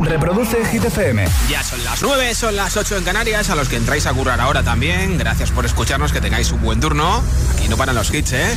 Reproduce 0.00 0.64
Hit 0.66 0.84
FM. 0.84 1.24
Ya 1.48 1.62
son 1.62 1.82
las 1.84 2.02
9, 2.02 2.34
son 2.34 2.56
las 2.56 2.76
8 2.76 2.98
en 2.98 3.04
Canarias. 3.04 3.50
A 3.50 3.54
los 3.54 3.68
que 3.68 3.76
entráis 3.76 4.06
a 4.06 4.12
currar 4.12 4.40
ahora 4.40 4.62
también. 4.62 5.18
Gracias 5.18 5.50
por 5.50 5.66
escucharnos, 5.66 6.12
que 6.12 6.20
tengáis 6.20 6.52
un 6.52 6.62
buen 6.62 6.80
turno. 6.80 7.22
Aquí 7.54 7.68
no 7.68 7.76
paran 7.76 7.94
los 7.94 8.12
hits, 8.12 8.32
¿eh? 8.32 8.56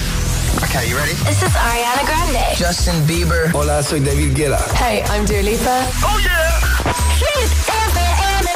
Okay, 0.63 0.89
you 0.89 0.97
ready? 0.97 1.13
This 1.25 1.41
is 1.41 1.55
Ariana 1.55 2.03
Grande. 2.03 2.39
Justin 2.57 3.05
Bieber. 3.05 3.49
Hola, 3.53 3.83
soy 3.83 3.99
David 3.99 4.35
Guetta. 4.35 4.59
Hey, 4.79 5.03
I'm 5.09 5.25
Dua 5.25 5.41
Lipa. 5.41 5.85
¡Oh, 6.03 6.19
yeah! 6.19 6.59
Hit 7.17 7.51
FM. 7.67 8.55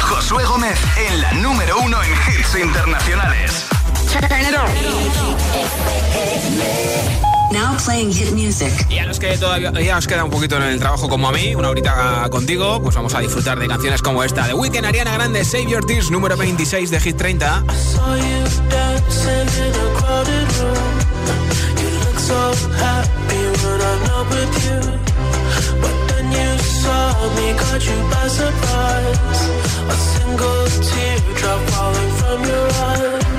Josué 0.00 0.44
Gómez 0.44 0.78
en 0.96 1.20
la 1.20 1.32
número 1.34 1.78
uno 1.80 2.02
en 2.02 2.12
hits 2.12 2.54
internacionales. 2.54 3.64
Turn 4.10 4.40
it 4.40 4.54
on. 4.56 4.70
Now 7.52 7.76
playing 7.84 8.12
hit 8.12 8.32
music. 8.32 8.72
Y 8.88 8.98
a 8.98 9.06
los 9.06 9.18
que 9.18 9.36
todavía 9.36 9.96
os 9.96 10.06
queda 10.06 10.24
un 10.24 10.30
poquito 10.30 10.56
en 10.56 10.62
el 10.62 10.78
trabajo 10.78 11.08
como 11.08 11.28
a 11.28 11.32
mí, 11.32 11.54
una 11.54 11.68
horita 11.68 12.28
contigo, 12.30 12.80
pues 12.80 12.94
vamos 12.94 13.14
a 13.14 13.20
disfrutar 13.20 13.58
de 13.58 13.66
canciones 13.66 14.02
como 14.02 14.22
esta 14.22 14.46
de 14.46 14.54
Weekend 14.54 14.86
Ariana 14.86 15.14
Grande, 15.14 15.44
Save 15.44 15.66
Your 15.66 15.84
Tears, 15.84 16.10
número 16.10 16.36
26 16.36 16.90
de 16.90 17.00
Hit 17.00 17.16
30. 17.16 17.64
A 29.90 29.92
single 29.92 30.66
teardrop 30.86 31.60
falling 31.70 32.10
from 32.18 32.44
your 32.44 32.68
eye 32.68 33.29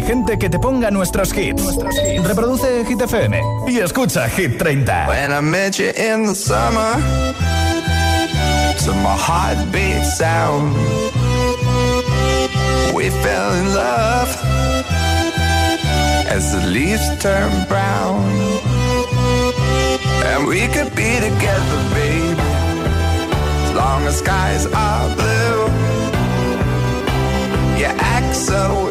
inteligente 0.00 0.38
que 0.38 0.48
te 0.48 0.58
ponga 0.58 0.90
nuestros 0.90 1.36
hits. 1.36 1.76
Reproduce 2.24 2.84
Hit 2.86 3.00
FM 3.00 3.40
y 3.68 3.78
escucha 3.78 4.28
Hit 4.28 4.58
30. 4.58 5.08
When 5.08 5.32
I 5.32 5.40
met 5.40 5.78
you 5.78 5.90
in 5.90 6.26
the 6.26 6.34
summer, 6.34 6.96
to 8.84 8.92
my 8.94 9.16
heartbeat 9.16 10.04
sound, 10.04 10.74
we 12.94 13.10
fell 13.10 13.54
in 13.54 13.74
love 13.74 14.28
as 16.28 16.52
the 16.52 16.66
leaves 16.66 17.08
turn 17.20 17.50
brown. 17.68 18.24
And 20.24 20.46
we 20.46 20.66
could 20.68 20.94
be 20.94 21.20
together, 21.20 21.78
baby, 21.94 22.40
as 23.64 23.74
long 23.74 24.06
as 24.06 24.18
skies 24.18 24.66
are 24.66 25.14
blue. 25.16 25.68
You 27.78 27.86
act 27.86 28.36
so 28.36 28.90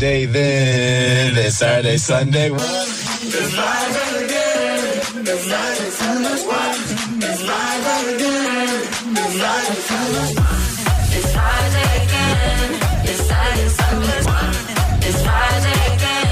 It's 0.00 0.04
Friday 0.04 0.26
then, 0.26 1.36
it's 1.38 1.56
Saturday, 1.56 1.96
Sunday. 1.96 2.50
It's 2.52 3.52
Friday 3.52 4.24
again. 4.24 5.26
It's 5.26 5.42
Saturday, 5.42 5.90
Sunday. 5.90 6.34
It's 7.26 7.42
Friday 15.24 15.80
again. 15.96 16.28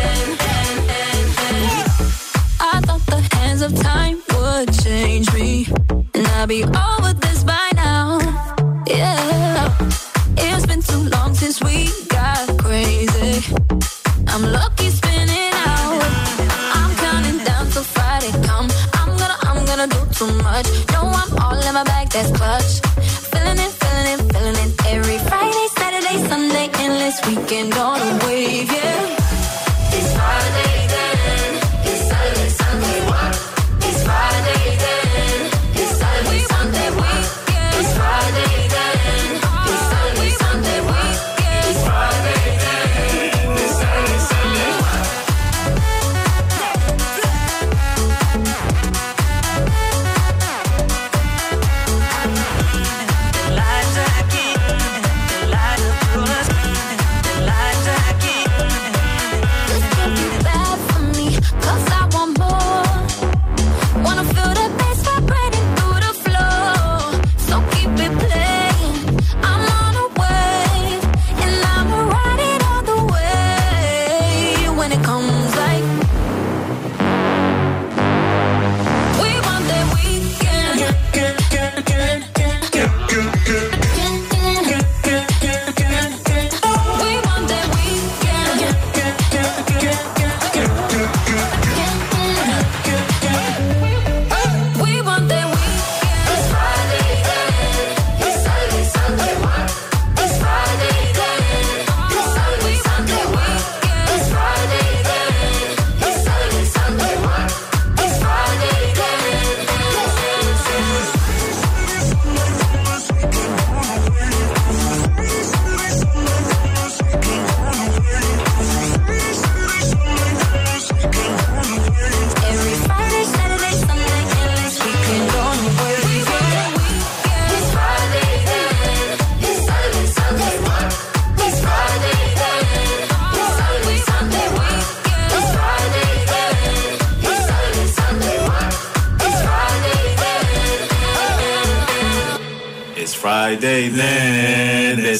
I 2.60 2.80
thought 2.86 3.04
the 3.06 3.20
hands 3.34 3.62
of 3.62 3.74
time 3.74 4.22
would 4.32 4.72
change 4.84 5.32
me, 5.34 5.66
and 6.14 6.26
I'd 6.28 6.48
be 6.48 6.62
in 22.16 22.32
my 22.38 22.85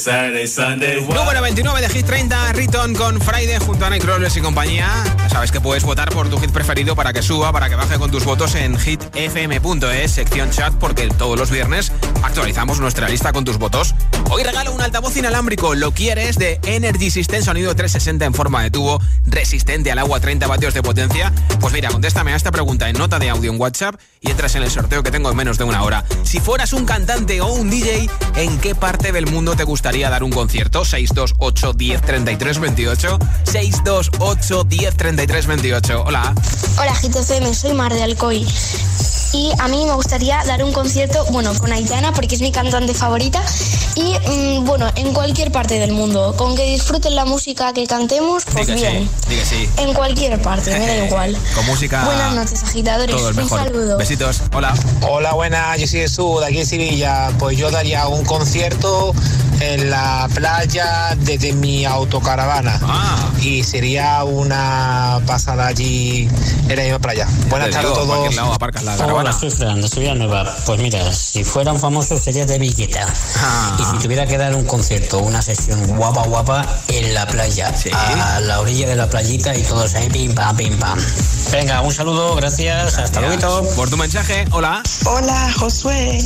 Saturday, 0.06 0.46
Sunday. 0.46 1.00
Número 1.00 1.42
29 1.42 1.80
de 1.80 1.88
Hit 1.88 2.06
30, 2.06 2.52
Riton 2.52 2.94
con 2.94 3.20
Friday 3.20 3.58
junto 3.58 3.86
a 3.86 3.90
Nightcrawlers 3.90 4.36
y 4.36 4.40
compañía. 4.40 4.88
Sabes 5.36 5.52
que 5.52 5.60
puedes 5.60 5.84
votar 5.84 6.08
por 6.08 6.30
tu 6.30 6.38
hit 6.38 6.50
preferido 6.50 6.96
para 6.96 7.12
que 7.12 7.20
suba, 7.20 7.52
para 7.52 7.68
que 7.68 7.74
baje 7.74 7.98
con 7.98 8.10
tus 8.10 8.24
votos 8.24 8.54
en 8.54 8.78
hitfm.es, 8.78 10.10
sección 10.10 10.48
chat, 10.50 10.72
porque 10.76 11.08
todos 11.08 11.38
los 11.38 11.50
viernes 11.50 11.92
actualizamos 12.22 12.80
nuestra 12.80 13.06
lista 13.06 13.34
con 13.34 13.44
tus 13.44 13.58
votos. 13.58 13.94
Hoy 14.30 14.44
regalo 14.44 14.72
un 14.72 14.80
altavoz 14.80 15.14
inalámbrico, 15.14 15.74
lo 15.74 15.92
quieres, 15.92 16.36
de 16.38 16.58
Energy 16.64 17.10
System, 17.10 17.42
sonido 17.42 17.74
360 17.74 18.24
en 18.24 18.32
forma 18.32 18.62
de 18.62 18.70
tubo, 18.70 18.98
resistente 19.26 19.92
al 19.92 19.98
agua, 19.98 20.20
30 20.20 20.46
vatios 20.46 20.72
de 20.72 20.82
potencia. 20.82 21.30
Pues 21.60 21.74
mira, 21.74 21.90
contéstame 21.90 22.32
a 22.32 22.36
esta 22.36 22.50
pregunta 22.50 22.88
en 22.88 22.96
nota 22.96 23.18
de 23.18 23.28
audio 23.28 23.52
en 23.52 23.60
WhatsApp 23.60 23.96
y 24.22 24.30
entras 24.30 24.54
en 24.54 24.62
el 24.62 24.70
sorteo 24.70 25.02
que 25.02 25.10
tengo 25.10 25.30
en 25.30 25.36
menos 25.36 25.58
de 25.58 25.64
una 25.64 25.82
hora. 25.82 26.06
Si 26.22 26.40
fueras 26.40 26.72
un 26.72 26.86
cantante 26.86 27.42
o 27.42 27.52
un 27.52 27.68
DJ, 27.68 28.08
¿en 28.36 28.58
qué 28.58 28.74
parte 28.74 29.12
del 29.12 29.26
mundo 29.26 29.54
te 29.54 29.64
gustaría 29.64 30.08
dar 30.08 30.22
un 30.22 30.30
concierto? 30.30 30.86
628 30.86 31.74
10 31.74 32.00
33 32.00 32.58
28 32.58 33.18
628 33.44 34.64
10 34.64 34.96
33 34.96 35.25
28 35.26 36.04
Hola. 36.06 36.32
Hola 36.78 36.92
GTFM, 36.94 37.52
soy 37.52 37.74
Mar 37.74 37.92
de 37.92 38.02
Alcoy. 38.02 38.46
Y 39.32 39.52
a 39.58 39.68
mí 39.68 39.84
me 39.84 39.92
gustaría 39.92 40.42
dar 40.46 40.64
un 40.64 40.72
concierto, 40.72 41.26
bueno, 41.30 41.52
con 41.58 41.70
Aitana, 41.72 42.12
porque 42.12 42.36
es 42.36 42.40
mi 42.40 42.52
cantante 42.52 42.94
favorita. 42.94 43.42
Y 43.96 44.14
mm, 44.14 44.64
bueno, 44.64 44.90
en 44.94 45.12
cualquier 45.12 45.52
parte 45.52 45.78
del 45.78 45.92
mundo. 45.92 46.34
Con 46.38 46.56
que 46.56 46.64
disfruten 46.64 47.14
la 47.14 47.24
música 47.24 47.72
que 47.74 47.86
cantemos, 47.86 48.44
pues 48.44 48.66
bien. 48.66 49.08
sí, 49.28 49.40
sí. 49.44 49.68
En 49.76 49.92
cualquier 49.92 50.40
parte, 50.40 50.70
me 50.70 50.86
da 50.86 50.96
igual. 51.06 51.36
Con 51.54 51.66
música. 51.66 52.04
Buenas 52.04 52.34
noches, 52.34 52.62
agitadores. 52.62 53.14
Todo 53.14 53.28
el 53.28 53.38
un 53.38 53.48
saludo. 53.48 53.98
Besitos. 53.98 54.42
Hola. 54.54 54.74
Hola, 55.02 55.34
buenas, 55.34 55.78
yo 55.78 55.86
soy 55.86 56.00
Jesús, 56.00 56.40
de 56.40 56.46
aquí 56.46 56.60
en 56.60 56.66
Sevilla. 56.66 57.30
Pues 57.38 57.58
yo 57.58 57.70
daría 57.70 58.06
un 58.06 58.24
concierto 58.24 59.12
en 59.60 59.90
la 59.90 60.28
playa 60.34 61.14
desde 61.18 61.52
mi 61.52 61.84
autocaravana. 61.84 62.78
Ah. 62.82 63.30
Y 63.40 63.62
sería 63.64 64.24
una 64.24 65.15
pasada 65.20 65.66
allí 65.68 66.28
en 66.68 66.76
la 66.76 66.82
misma 66.82 66.98
playa. 66.98 67.28
Buenas 67.48 67.70
tardes 67.70 67.90
a 67.90 67.94
todos. 67.94 68.34
lado 68.34 68.52
aparcas 68.52 68.82
la 68.84 68.96
Hola, 69.06 69.32
soy 69.32 69.50
Fran, 69.50 69.80
de 69.80 69.88
Sevilla 69.88 70.14
Nueva. 70.14 70.54
Pues 70.66 70.80
mira, 70.80 71.12
si 71.12 71.44
fuera 71.44 71.72
un 71.72 71.80
famoso 71.80 72.18
sería 72.18 72.46
de 72.46 72.58
Villeta. 72.58 73.06
Ah. 73.38 73.76
Y 73.80 73.84
si 73.84 74.02
tuviera 74.02 74.26
que 74.26 74.38
dar 74.38 74.54
un 74.54 74.64
concierto, 74.64 75.18
una 75.18 75.42
sesión 75.42 75.86
guapa, 75.96 76.22
guapa, 76.24 76.64
en 76.88 77.14
la 77.14 77.26
playa, 77.26 77.74
Sí. 77.76 77.90
a 77.92 78.40
la 78.40 78.60
orilla 78.60 78.88
de 78.88 78.96
la 78.96 79.08
playita 79.08 79.54
y 79.54 79.62
todos 79.62 79.94
ahí, 79.94 80.08
pim, 80.08 80.34
pam, 80.34 80.56
pim, 80.56 80.76
pam. 80.78 80.98
Venga, 81.52 81.80
un 81.82 81.92
saludo, 81.92 82.34
gracias, 82.36 82.98
hasta 82.98 83.20
luego. 83.20 83.62
Por 83.76 83.88
tu 83.90 83.96
mensaje. 83.96 84.44
Hola. 84.50 84.82
Hola, 85.04 85.52
Josué. 85.58 86.18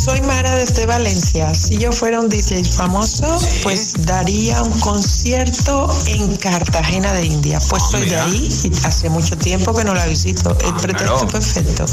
Soy 0.00 0.22
Mara 0.22 0.56
desde 0.56 0.86
Valencia. 0.86 1.52
Si 1.52 1.76
yo 1.76 1.92
fuera 1.92 2.20
un 2.20 2.30
DJ 2.30 2.64
famoso, 2.64 3.38
pues 3.62 4.06
daría 4.06 4.62
un 4.62 4.80
concierto 4.80 5.94
en 6.06 6.36
Cartagena 6.36 7.12
de 7.12 7.26
India. 7.26 7.58
Pues 7.68 7.82
soy 7.90 8.08
de 8.08 8.18
ahí 8.18 8.48
y 8.64 8.86
hace 8.86 9.10
mucho 9.10 9.36
tiempo 9.36 9.76
que 9.76 9.84
no 9.84 9.92
la 9.92 10.06
visito. 10.06 10.56
El 10.64 10.72
pretexto 10.72 11.16
claro. 11.16 11.28
perfecto. 11.28 11.84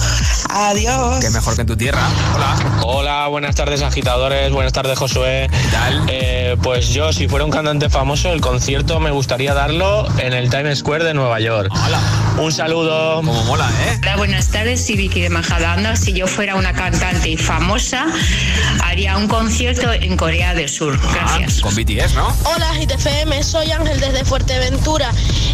Adiós. 0.51 1.19
Que 1.19 1.29
mejor 1.31 1.55
que 1.55 1.61
en 1.61 1.67
tu 1.67 1.75
tierra. 1.75 2.07
Hola. 2.33 2.79
Hola, 2.85 3.27
buenas 3.27 3.55
tardes 3.55 3.81
agitadores, 3.81 4.53
buenas 4.53 4.71
tardes 4.71 4.97
Josué. 4.97 5.49
¿Qué 5.51 5.67
tal? 5.69 6.05
Eh, 6.07 6.55
pues 6.63 6.87
yo, 6.87 7.11
si 7.11 7.27
fuera 7.27 7.43
un 7.43 7.51
cantante 7.51 7.89
famoso, 7.89 8.31
el 8.31 8.39
concierto 8.39 9.01
me 9.01 9.11
gustaría 9.11 9.53
darlo 9.53 10.07
en 10.17 10.31
el 10.31 10.49
Times 10.49 10.79
Square 10.79 11.03
de 11.03 11.13
Nueva 11.13 11.41
York. 11.41 11.69
Hola. 11.73 11.99
Un 12.39 12.51
saludo. 12.51 13.15
Como 13.15 13.43
mola, 13.45 13.67
¿eh? 13.67 13.99
Hola, 14.03 14.15
buenas 14.15 14.47
tardes, 14.47 14.85
soy 14.85 14.95
Vicky 14.95 15.21
de 15.21 15.29
Majadahonda. 15.29 15.95
Si 15.95 16.13
yo 16.13 16.27
fuera 16.27 16.55
una 16.55 16.71
cantante 16.71 17.35
famosa, 17.35 17.96
casa, 18.05 18.85
haría 18.85 19.17
un 19.17 19.27
concierto 19.27 19.91
en 19.91 20.17
Corea 20.17 20.53
del 20.53 20.69
Sur. 20.69 20.99
Gracias. 21.13 21.61
Con 21.61 21.75
BTS, 21.75 22.13
¿no? 22.15 22.35
Hola 22.43 22.71
GTFM, 22.73 23.43
soy 23.43 23.71
Ángel 23.71 23.99
desde 23.99 24.23
Fuerteventura 24.25 25.11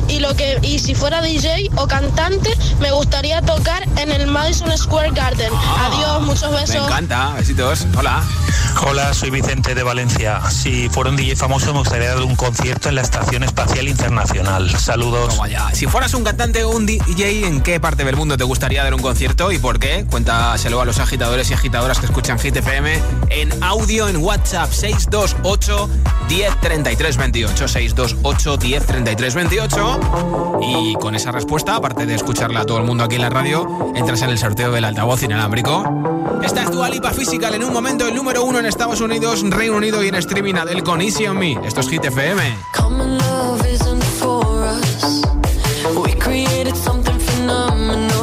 y 0.08 0.20
lo 0.20 0.36
que 0.36 0.60
y 0.62 0.80
si 0.80 0.96
fuera 0.96 1.22
DJ 1.22 1.70
o 1.76 1.88
cantante 1.88 2.56
me 2.80 2.92
gustaría 2.92 3.42
tocar 3.42 3.84
en 3.98 4.12
el 4.12 4.28
Madison 4.28 4.76
Square 4.78 5.12
Garden. 5.12 5.52
Adiós, 5.80 6.22
muchos 6.24 6.52
Me 6.52 6.62
besos. 6.62 6.76
encanta, 6.88 7.34
besitos. 7.38 7.88
Hola. 7.98 8.24
Hola, 8.86 9.14
soy 9.14 9.30
Vicente 9.30 9.76
de 9.76 9.84
Valencia. 9.84 10.42
Si 10.50 10.90
fuera 10.90 11.10
un 11.10 11.16
DJ 11.16 11.36
famoso 11.36 11.72
me 11.74 11.80
gustaría 11.80 12.10
dar 12.10 12.24
un 12.24 12.36
concierto 12.36 12.90
en 12.90 12.96
la 12.96 13.02
Estación 13.02 13.44
Espacial 13.44 13.88
Internacional. 13.88 14.70
Saludos. 14.78 15.36
Toma 15.36 15.48
ya. 15.48 15.70
Si 15.74 15.86
fueras 15.88 16.14
un 16.14 16.24
cantante 16.24 16.64
o 16.64 16.70
un 16.70 16.86
DJ, 16.86 17.48
¿en 17.48 17.62
qué 17.62 17.80
parte 17.80 18.04
del 18.04 18.16
mundo 18.16 18.36
te 18.36 18.44
gustaría 18.44 18.84
dar 18.84 18.94
un 18.94 19.02
concierto 19.02 19.52
y 19.52 19.60
por 19.60 19.80
qué? 19.80 20.06
Cuéntaselo 20.10 20.82
a 20.82 20.86
los 20.86 21.00
agitadores 21.00 21.50
y 21.52 21.54
agitadoras 21.54 22.00
que 22.00 22.08
escuchan 22.08 22.33
Hit 22.40 22.58
FM 22.58 23.00
en 23.30 23.64
audio 23.64 24.08
en 24.08 24.18
WhatsApp 24.18 24.72
628 24.72 25.90
1033 26.30 27.18
28 27.18 27.68
628 27.68 28.58
1033 28.58 29.36
28 29.36 30.00
y 30.62 30.94
con 30.96 31.16
esa 31.16 31.32
respuesta, 31.32 31.76
aparte 31.76 32.06
de 32.06 32.16
escucharla 32.16 32.62
a 32.62 32.66
todo 32.66 32.78
el 32.78 32.84
mundo 32.86 33.04
aquí 33.04 33.16
en 33.16 33.22
la 33.22 33.30
radio, 33.30 33.94
entras 33.96 34.22
en 34.22 34.30
el 34.30 34.38
sorteo 34.38 34.72
del 34.72 34.86
altavoz 34.86 35.24
inalámbrico. 35.24 35.84
Esta 36.44 36.64
es 36.64 36.72
tu 36.72 36.84
Lipa 36.84 37.12
Physical 37.12 37.56
en 37.56 37.64
un 37.64 37.74
momento 37.74 38.08
el 38.08 38.16
número 38.16 38.44
uno 38.44 38.60
en 38.60 38.66
Estados 38.66 39.02
Unidos, 39.02 39.44
Reino 39.50 39.78
Unido 39.78 40.04
y 40.04 40.08
en 40.08 40.16
streaming 40.16 40.56
Adele 40.56 40.84
con 40.84 41.02
Easy 41.02 41.28
on 41.28 41.38
Me. 41.38 41.58
Esto 41.66 41.82
es 41.82 41.90
Hit 41.90 42.06
FM. 42.06 42.58
Common 42.76 43.14
created 46.24 46.76
something 46.76 47.20
phenomenal. 47.20 48.23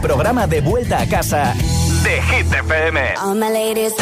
Programa 0.00 0.46
de 0.46 0.60
vuelta 0.60 1.00
a 1.00 1.06
casa 1.06 1.54
de 2.02 2.22
Hit 2.22 2.52
FM. 2.52 2.98
All 3.20 3.34
my 3.34 3.50
ladies. 3.50 3.92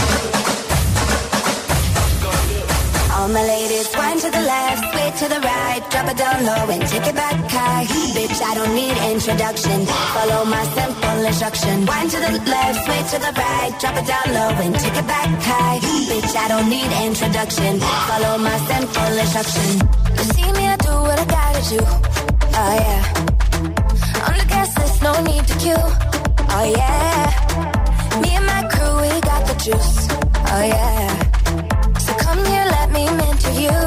All 3.16 3.28
my 3.28 3.42
ladies, 3.42 3.88
one 3.96 4.20
to 4.20 4.30
the 4.30 4.42
left, 4.42 4.92
sway 4.92 5.10
to 5.20 5.34
the 5.34 5.40
right, 5.40 5.82
drop 5.90 6.08
it 6.10 6.18
down 6.18 6.44
low 6.44 6.68
and 6.70 6.86
take 6.86 7.06
it 7.06 7.14
back 7.14 7.34
high. 7.50 7.86
Bitch, 8.14 8.42
I 8.42 8.54
don't 8.54 8.74
need 8.74 8.96
introduction. 9.10 9.86
Follow 9.86 10.44
my 10.44 10.62
simple 10.76 11.24
instruction. 11.24 11.86
One 11.86 12.08
to 12.08 12.18
the 12.20 12.32
left, 12.44 12.84
sway 12.84 13.02
to 13.12 13.18
the 13.24 13.32
right, 13.32 13.72
drop 13.80 13.96
it 13.96 14.06
down 14.06 14.26
low 14.36 14.50
and 14.62 14.74
take 14.78 14.96
it 14.96 15.06
back 15.06 15.28
high. 15.42 15.78
Bitch, 16.10 16.36
I 16.36 16.48
don't 16.48 16.68
need 16.68 16.90
introduction. 17.06 17.80
Follow 17.80 18.38
my 18.38 18.58
simple 18.70 19.12
instruction. 19.24 19.68
You 20.18 20.24
see 20.34 20.52
me, 20.52 20.66
I 20.68 20.76
do 20.76 20.92
what 21.08 21.18
I 21.18 21.24
gotta 21.24 21.62
do. 21.72 21.80
Oh 21.82 22.74
yeah. 22.84 23.36
On 24.28 24.34
the 24.38 24.46
no 24.76 24.85
need 25.22 25.46
to 25.46 25.54
queue. 25.58 25.86
Oh 26.56 26.66
yeah. 26.66 27.30
Me 28.20 28.30
and 28.36 28.46
my 28.46 28.62
crew, 28.68 28.94
we 29.00 29.08
got 29.20 29.42
the 29.48 29.56
juice. 29.64 30.08
Oh 30.52 30.64
yeah. 30.64 31.08
So 32.04 32.12
come 32.20 32.40
here, 32.44 32.66
let 32.76 32.88
me 32.92 33.04
mentor 33.18 33.54
you. 33.56 33.78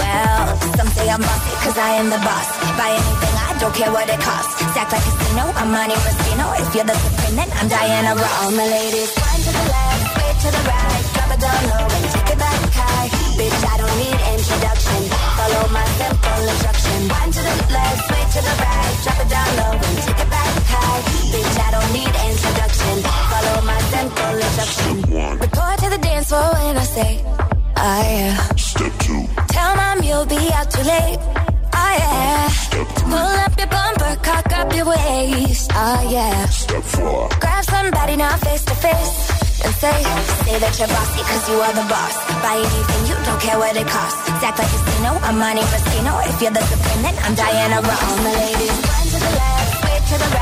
Well, 0.00 0.44
some 0.76 0.88
say 0.96 1.08
I'm 1.08 1.20
bossy, 1.20 1.52
cause 1.64 1.76
I 1.76 1.90
am 2.00 2.08
the 2.10 2.20
boss. 2.24 2.48
Buy 2.78 2.90
anything, 3.00 3.34
I 3.48 3.50
don't 3.60 3.74
care 3.74 3.92
what 3.92 4.08
it 4.08 4.20
costs. 4.20 4.54
Stack 4.72 4.92
like 4.92 5.04
a 5.04 5.12
casino, 5.12 5.44
I'm 5.60 5.70
Monte 5.72 5.94
Rustino. 5.94 6.46
If 6.62 6.74
you're 6.74 6.88
the 6.88 6.96
supreme, 6.96 7.36
then 7.36 7.50
I'm 7.58 7.68
Diana 7.68 8.12
Ross. 8.16 8.34
All 8.42 8.52
my 8.52 8.66
ladies, 8.66 9.10
one 9.16 9.40
to 9.44 9.52
the 9.52 9.66
left, 9.72 10.04
way 10.16 10.30
to 10.42 10.48
the 10.56 10.62
right. 10.68 11.02
Drop 11.14 11.30
it 11.34 11.40
down 11.40 11.62
low 11.68 11.84
and 11.84 12.06
take 12.12 12.30
it 12.32 12.38
back 12.38 12.60
high. 12.72 13.08
Bitch, 13.36 13.60
I 13.72 13.74
don't 13.80 13.96
need 14.00 14.18
introduction. 14.36 15.00
Follow 15.36 15.64
my 15.72 15.86
simple 16.00 16.42
instruction. 16.48 16.98
One 17.08 17.30
to 17.36 17.40
the 17.40 17.54
left, 17.76 18.04
way 18.10 18.24
to 18.36 18.40
the 18.40 18.54
right. 18.62 18.94
Drop 19.04 19.18
it 19.20 19.28
down 19.28 19.50
low 19.60 19.72
and 19.76 19.98
take 20.06 20.20
it 20.24 20.30
back 20.30 20.41
high. 20.74 21.00
Bitch, 21.32 21.56
I 21.66 21.68
don't 21.74 21.90
need 21.92 22.12
introduction. 22.30 22.94
Follow 23.32 23.56
my 23.70 23.80
simple 23.92 24.34
instruction. 24.46 24.94
Report 25.38 25.76
to 25.82 25.88
the 25.94 25.98
dance 25.98 26.28
floor 26.28 26.50
when 26.56 26.76
I 26.76 26.86
say, 26.96 27.10
oh 27.76 28.02
yeah. 28.16 28.36
Step 28.56 28.92
two. 29.04 29.22
Tell 29.54 29.70
mom 29.76 30.02
you'll 30.02 30.26
be 30.26 30.42
out 30.52 30.68
too 30.70 30.84
late. 30.94 31.20
Oh 31.74 31.92
yeah. 32.02 32.48
Pull 33.12 33.34
up 33.44 33.52
your 33.58 33.68
bumper, 33.68 34.14
cock 34.22 34.48
up 34.58 34.68
your 34.74 34.86
waist. 34.86 35.70
Oh 35.74 36.00
yeah. 36.10 36.46
Step 36.46 36.82
four. 36.82 37.28
Grab 37.40 37.64
somebody 37.64 38.16
now 38.16 38.36
face 38.38 38.64
to 38.64 38.74
face. 38.74 39.14
And 39.64 39.74
say, 39.78 39.94
say 40.42 40.58
that 40.58 40.74
you're 40.74 40.90
bossy 40.90 41.22
cause 41.22 41.44
you 41.48 41.54
are 41.62 41.74
the 41.80 41.86
boss. 41.86 42.16
Buy 42.42 42.58
anything, 42.58 43.02
you 43.06 43.14
don't 43.24 43.40
care 43.40 43.58
what 43.62 43.76
it 43.76 43.86
costs. 43.86 44.18
Act 44.42 44.58
like 44.58 44.66
a 44.66 44.70
casino, 44.74 45.10
I'm 45.22 45.38
Monte. 45.38 45.62
If 45.62 46.42
you're 46.42 46.50
the 46.50 46.62
supreme, 46.66 47.02
then 47.06 47.14
I'm 47.22 47.34
Diana 47.36 47.78
Ross. 47.80 48.02
All 48.02 48.16
the 48.26 48.34
ladies, 48.42 48.74
one 48.90 49.06
to 49.06 49.18
the 49.22 49.32
left, 49.38 49.70
sway 49.78 49.98
to 50.02 50.16
the 50.18 50.28
right. 50.34 50.41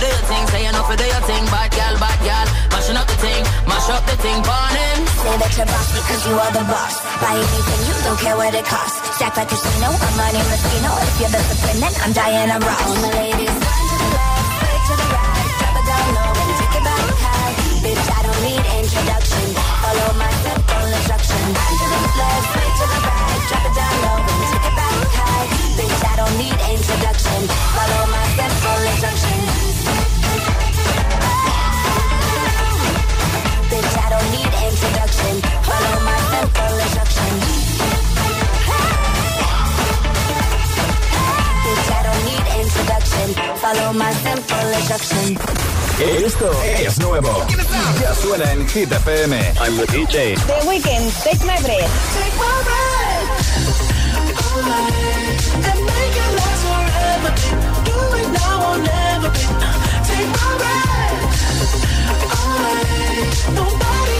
do 0.00 0.08
your 0.08 0.24
thing. 0.26 0.44
Say 0.48 0.64
you 0.64 0.72
no 0.72 0.82
for 0.82 0.96
do 0.96 1.04
your 1.04 1.24
thing, 1.28 1.44
bad 1.52 1.70
gal, 1.76 1.94
bad 2.00 2.18
gal. 2.24 2.46
Mashing 2.72 2.96
up 2.96 3.06
the 3.06 3.18
thing, 3.20 3.42
mash 3.68 3.88
up 3.92 4.04
the 4.08 4.16
thing, 4.24 4.38
burn 4.40 4.74
him. 4.74 4.98
Say 5.20 5.34
that 5.36 5.52
you're 5.56 5.68
bossy 5.68 6.00
cause 6.08 6.22
you 6.26 6.34
are 6.40 6.52
the 6.56 6.64
boss. 6.64 6.94
Buy 7.20 7.36
anything, 7.36 7.80
you 7.86 7.94
don't 8.08 8.20
care 8.20 8.36
what 8.36 8.54
it 8.56 8.64
costs. 8.64 8.98
Stack 9.16 9.36
like 9.36 9.52
casino, 9.52 9.92
I'm 9.92 10.14
Monte 10.16 10.40
Rustino. 10.48 10.90
If 11.04 11.14
you're 11.20 11.32
the 11.32 11.40
supreme, 11.52 11.80
then 11.84 11.92
I'm 12.00 12.12
Diana 12.16 12.56
Ross. 12.64 12.80
All 12.80 12.96
the 12.96 13.12
ladies, 13.20 13.52
one 13.52 13.84
to 13.92 13.96
the 14.00 14.08
left, 14.16 14.48
sway 14.56 14.76
to 14.88 14.94
the 14.96 15.06
right. 15.12 15.48
Drop 15.60 15.76
it 15.76 15.84
down 15.84 16.06
low 16.16 16.32
and 16.40 16.52
take 16.56 16.76
it 16.80 16.84
back 16.88 17.06
high. 17.20 17.52
Bitch, 17.84 18.06
I 18.08 18.20
don't 18.24 18.40
need 18.40 18.64
introduction. 18.80 19.46
Follow 19.84 20.08
my 20.16 20.32
simple 20.40 20.86
instruction. 20.96 21.42
One 21.52 21.74
to 21.76 21.86
the 21.92 22.00
left, 22.16 22.46
sway 22.48 22.68
to 22.80 22.84
the 22.88 23.00
right. 23.04 23.40
Drop 23.52 23.64
it 23.68 23.74
down 23.76 23.94
low 24.00 24.18
and 24.24 24.42
take 24.48 24.64
it 24.64 24.74
back 24.80 24.96
high. 25.20 25.46
Bitch, 25.76 26.00
I 26.08 26.14
don't 26.16 26.36
need 26.40 26.56
introduction. 26.72 27.40
Follow 27.76 28.02
my 28.08 28.24
simple 28.40 28.80
instruction. 28.88 29.79
Need 34.30 34.52
introduction. 34.68 35.34
Follow 35.68 35.96
my 36.04 36.18
simple 36.32 36.74
instruction. 36.84 37.32
Bitch, 41.64 41.88
I 41.98 42.00
don't 42.06 42.22
need 42.30 42.44
introduction. 42.62 43.26
Follow 43.62 43.92
my 43.92 44.12
simple 44.24 44.68
instruction. 44.78 45.38
Esto 46.00 46.50
es 46.64 46.98
nuevo. 46.98 47.46
Ya 48.00 48.14
suena 48.14 48.52
en 48.52 48.66
Hit 48.68 48.90
FM. 48.90 49.34
I'm 49.60 49.76
the 49.76 49.86
DJ. 49.86 50.34
The 50.46 50.66
Weeknd, 50.66 51.12
Take 51.24 51.44
My 51.44 51.58
Breath. 51.60 51.90
Take 52.14 52.36
my 52.38 52.62
breath 52.64 53.90
away 54.56 54.90
and 55.68 55.80
make 55.84 56.16
it 56.24 56.32
last 56.40 56.62
forever. 56.64 57.30
Do 57.84 57.98
it 58.16 58.28
now 58.32 58.70
or 58.70 58.78
never. 58.78 59.30
Take 60.08 60.30
my 60.40 60.50
breath 60.60 61.20
away. 62.40 63.00
Nobody 63.54 64.19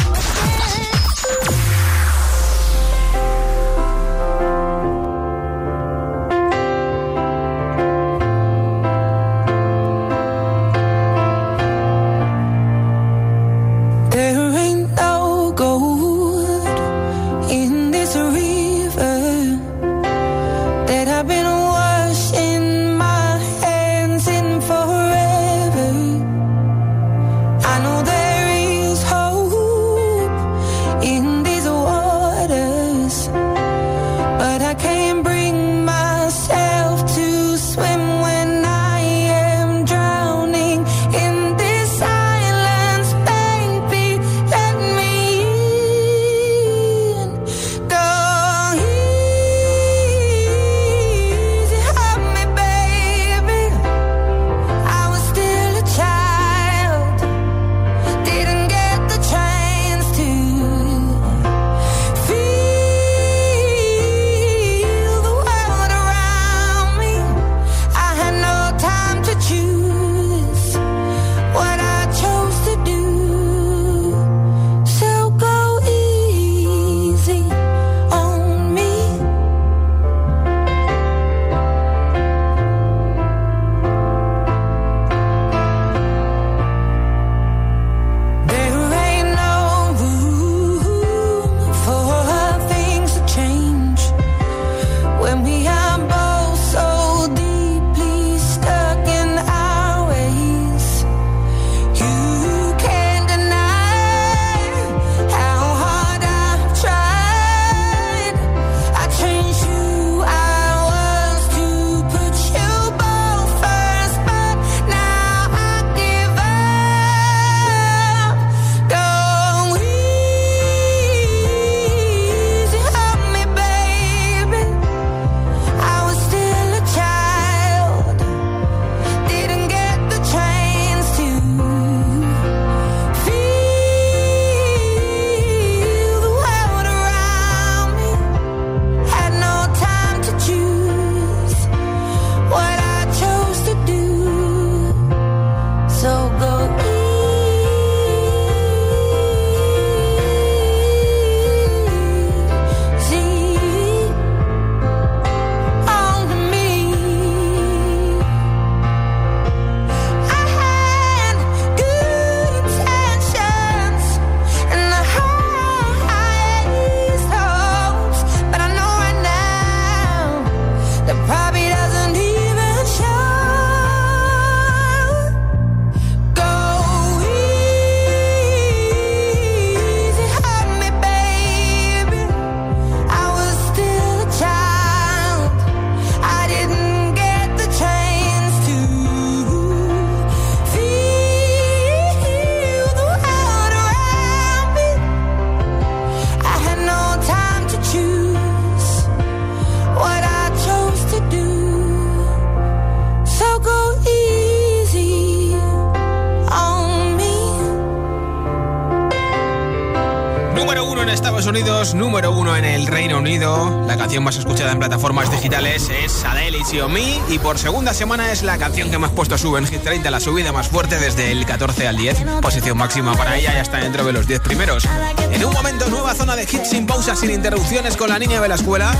Estados 211.41 211.59
Unidos, 211.59 211.95
número 211.95 212.31
uno 212.33 212.55
en 212.55 212.65
el 212.65 212.85
Reino 212.85 213.17
Unido. 213.17 213.83
La 213.87 213.97
canción 213.97 214.23
más 214.23 214.37
escuchada 214.37 214.73
en 214.73 214.77
plataformas 214.77 215.31
digitales 215.31 215.89
es 215.89 216.23
Adele 216.23 216.59
y 216.71 216.79
On 216.81 216.93
Me. 216.93 217.19
Y 217.29 217.39
por 217.39 217.57
segunda 217.57 217.95
semana 217.95 218.31
es 218.31 218.43
la 218.43 218.59
canción 218.59 218.91
que 218.91 218.99
más 218.99 219.09
puesto 219.09 219.39
sube 219.39 219.57
en 219.57 219.65
Hit 219.65 219.81
30, 219.81 220.11
la 220.11 220.19
subida 220.19 220.51
más 220.51 220.67
fuerte 220.67 220.99
desde 220.99 221.31
el 221.31 221.47
14 221.47 221.87
al 221.87 221.97
10. 221.97 222.25
Posición 222.43 222.77
máxima 222.77 223.15
para 223.15 223.37
ella, 223.37 223.53
ya 223.53 223.61
está 223.61 223.77
dentro 223.77 224.05
de 224.05 224.13
los 224.13 224.27
10 224.27 224.39
primeros. 224.41 224.87
En 225.31 225.43
un 225.43 225.51
momento, 225.51 225.89
nueva 225.89 226.13
zona 226.13 226.35
de 226.35 226.43
hits 226.43 226.69
sin 226.69 226.85
pausas, 226.85 227.19
sin 227.19 227.31
interrupciones 227.31 227.97
con 227.97 228.09
la 228.09 228.19
niña 228.19 228.39
de 228.39 228.47
la 228.47 228.53
escuela. 228.53 228.93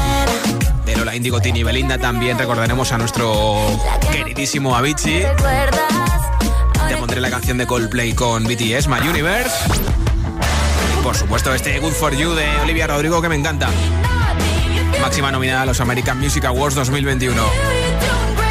De 0.84 0.96
Lola 0.96 1.16
Indigo, 1.16 1.42
Tini 1.42 1.60
y 1.60 1.64
Belinda 1.64 2.00
también 2.00 2.40
recordaremos 2.40 2.92
a 2.92 2.98
nuestro 2.98 3.62
queridísimo 4.12 4.76
Avicii. 4.76 5.26
Te 6.88 6.98
pondré 6.98 7.22
la 7.22 7.30
canción 7.30 7.60
de 7.60 7.68
Coldplay 7.68 8.14
con 8.14 8.46
BTS, 8.46 8.88
My 8.88 9.08
Universe. 9.08 9.91
Por 11.04 11.18
supuesto 11.18 11.54
este 11.54 11.80
Good 11.80 11.94
For 11.94 12.16
You 12.16 12.34
de 12.34 12.48
Olivia 12.62 12.86
Rodrigo 12.86 13.22
que 13.22 13.30
me 13.30 13.36
encanta. 13.36 13.70
Máxima 15.02 15.32
nominada 15.32 15.64
a 15.64 15.66
los 15.66 15.82
American 15.82 16.20
Music 16.20 16.46
Awards 16.46 16.76
2021. 16.76 17.42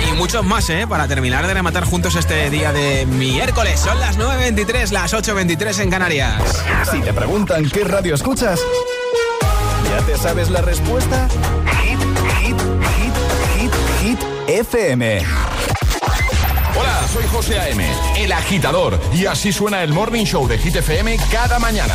Y 0.08 0.12
muchos 0.12 0.44
más, 0.44 0.68
¿eh? 0.70 0.86
Para 0.88 1.06
terminar 1.06 1.46
de 1.46 1.54
rematar 1.54 1.84
juntos 1.84 2.16
este 2.16 2.50
día 2.50 2.72
de 2.72 3.06
miércoles. 3.06 3.78
Son 3.78 3.98
las 4.00 4.18
9.23, 4.18 4.90
las 4.90 5.14
8.23 5.14 5.80
en 5.80 5.90
Canarias. 5.90 6.42
Si 6.90 7.00
te 7.00 7.12
preguntan 7.12 7.68
qué 7.70 7.84
radio 7.84 8.16
escuchas, 8.16 8.60
¿ya 9.88 10.04
te 10.04 10.16
sabes 10.18 10.50
la 10.50 10.60
respuesta? 10.60 11.28
Hit, 11.82 12.00
hit, 12.40 12.56
hit, 12.96 13.14
hit, 13.56 13.72
hit, 14.02 14.20
FM. 14.48 15.22
Hola, 16.76 17.08
soy 17.12 17.24
José 17.30 17.58
A.M., 17.58 17.84
el 18.16 18.32
agitador, 18.32 18.98
y 19.12 19.26
así 19.26 19.52
suena 19.52 19.82
el 19.82 19.92
Morning 19.92 20.24
Show 20.24 20.48
de 20.48 20.58
Hit 20.58 20.76
FM 20.76 21.16
cada 21.30 21.58
mañana. 21.58 21.94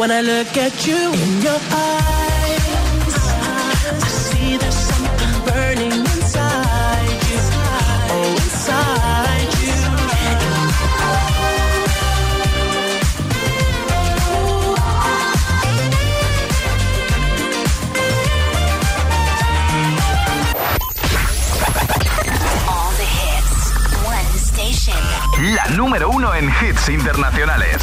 When 0.00 0.10
I 0.10 0.22
look 0.22 0.56
at 0.56 0.86
you 0.86 0.96
in 0.96 1.42
your 1.42 1.60
eyes, 1.72 3.16
I 3.36 3.98
see 4.08 4.56
there's 4.56 4.74
something 4.74 5.44
burning 5.44 5.92
inside 5.92 7.20
you. 7.28 7.40
Oh, 8.08 8.32
inside 8.40 9.52
you. 9.60 9.76
All 22.66 22.92
the 22.96 23.04
hits. 23.04 23.64
One 24.06 24.32
station. 24.38 24.96
La 25.54 25.66
número 25.76 26.08
uno 26.08 26.34
en 26.34 26.48
hits 26.48 26.88
internacionales. 26.88 27.82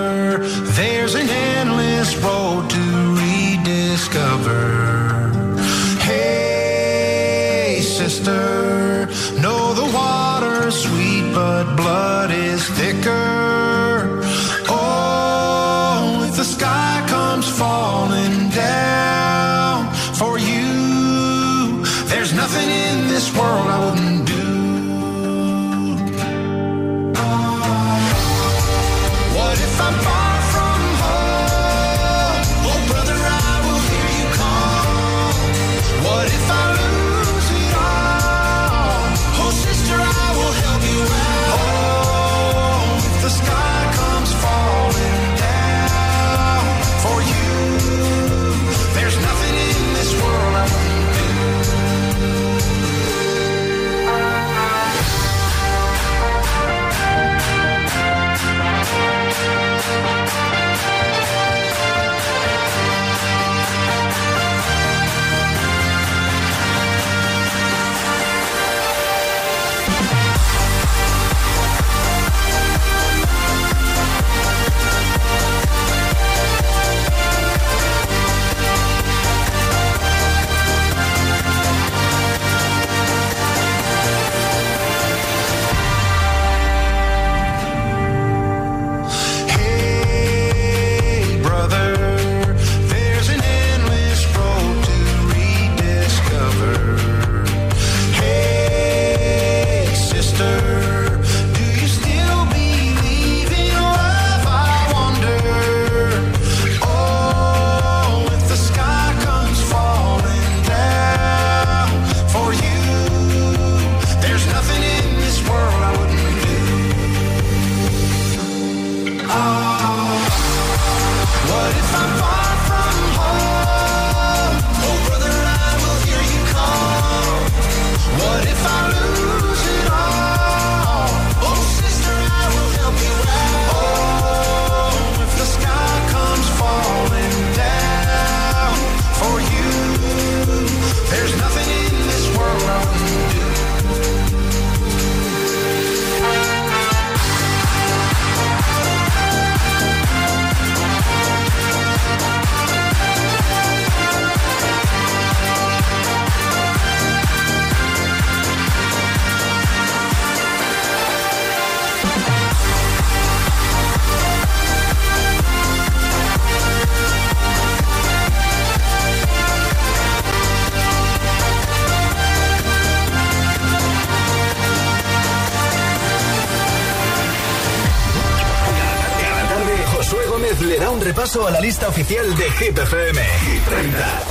un 180.91 180.99
repaso 180.99 181.47
a 181.47 181.51
la 181.51 181.61
lista 181.61 181.87
oficial 181.87 182.35
de 182.35 182.51
Hit 182.51 182.77
FM. 182.77 183.21
Hit 183.21 183.65
30. 183.65 184.21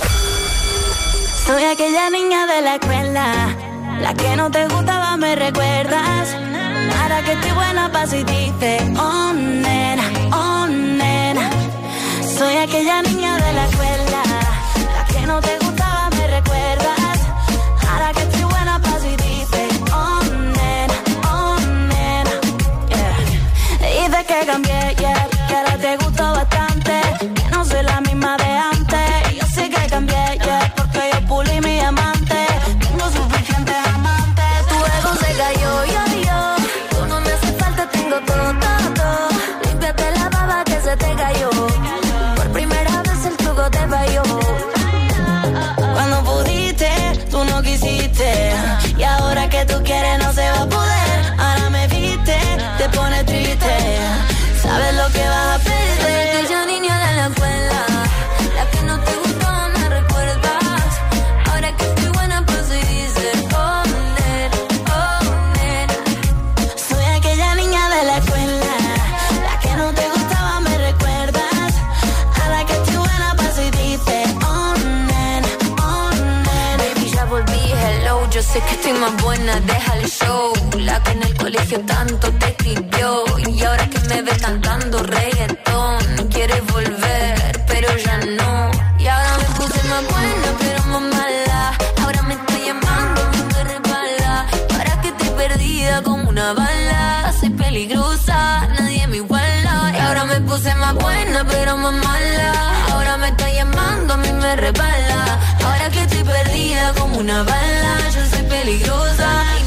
Soy 1.46 1.64
aquella 1.64 2.10
niña 2.10 2.46
de 2.46 2.60
la 2.60 2.74
escuela, 2.74 3.56
la 4.00 4.14
que 4.14 4.36
no 4.36 4.50
te 4.50 4.66
gustaba, 4.66 5.16
me 5.16 5.34
recuerdas. 5.36 6.36
Ahora 7.00 7.22
que 7.24 7.32
estoy 7.32 7.52
buena, 7.52 7.90
paso 7.90 8.16
y 8.16 8.24
dice, 8.24 8.78
oh 8.98 9.32
nena, 9.32 10.04
oh 10.32 10.66
nena. 10.66 11.50
Soy 12.38 12.56
aquella 12.56 13.02
niña 13.02 13.36
de 13.36 13.52
la 13.52 13.66
escuela, 13.66 14.22
la 14.96 15.04
que 15.12 15.26
no 15.26 15.40
te 15.40 15.58
gustaba, 15.58 16.10
me 16.10 16.26
recuerdas. 16.26 17.18
Ahora 17.90 18.12
que 18.12 18.20
estoy 18.20 18.39
buena, 79.22 79.60
deja 79.60 79.96
el 79.96 80.06
show. 80.08 80.52
La 80.78 81.02
que 81.02 81.12
en 81.12 81.22
el 81.22 81.36
colegio 81.36 81.80
tanto 81.80 82.30
te 82.32 82.46
escribió. 82.50 83.24
Y 83.38 83.62
ahora 83.64 83.88
que 83.88 84.00
me 84.08 84.22
ves 84.22 84.38
cantando 84.38 85.02
reggaetón, 85.02 86.28
quieres 86.30 86.64
volver, 86.72 87.64
pero 87.66 87.88
ya 87.96 88.18
no. 88.18 88.70
Y 88.98 89.06
ahora 89.06 89.38
me 89.38 89.44
puse 89.56 89.82
más 89.88 90.04
buena, 90.12 90.48
pero 90.58 90.80
más 90.92 91.02
mala. 91.16 91.78
Ahora 92.02 92.22
me 92.22 92.34
está 92.34 92.58
llamando, 92.58 93.20
me 93.54 93.64
resbala. 93.64 94.46
Para 94.68 95.00
que 95.00 95.08
estoy 95.08 95.30
perdida 95.30 96.02
como 96.02 96.28
una 96.28 96.52
bala. 96.52 97.32
Soy 97.38 97.50
peligrosa, 97.50 98.68
nadie 98.78 99.06
me 99.06 99.16
iguala. 99.16 99.92
Y 99.96 100.00
ahora 100.00 100.24
me 100.24 100.40
puse 100.40 100.74
más 100.76 100.94
buena, 100.94 101.44
pero 101.46 101.76
más 101.76 101.94
mala. 101.94 102.52
Ahora 102.92 103.16
me 103.16 103.28
está 103.28 103.50
llamando, 103.50 104.14
a 104.14 104.16
mí 104.16 104.32
me 104.32 104.56
resbala. 104.56 105.09
Como 106.94 107.18
una 107.18 107.42
bala. 107.42 108.10
Yo 108.14 108.26
soy 108.26 108.42
peligrosa 108.44 109.59